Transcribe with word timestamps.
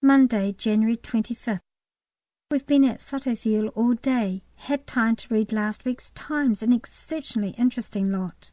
Monday, 0.00 0.52
January 0.52 0.96
25th. 0.96 1.60
We 2.50 2.54
have 2.56 2.66
been 2.66 2.82
at 2.84 2.98
Sotteville 3.00 3.68
all 3.76 3.92
day; 3.92 4.42
had 4.54 4.86
time 4.86 5.16
to 5.16 5.34
read 5.34 5.52
last 5.52 5.84
week's 5.84 6.10
'Times' 6.12 6.62
an 6.62 6.72
exceptionally 6.72 7.54
interesting 7.58 8.10
lot. 8.10 8.52